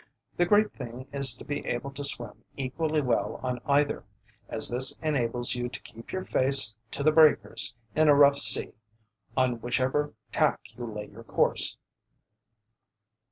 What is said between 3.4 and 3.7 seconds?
on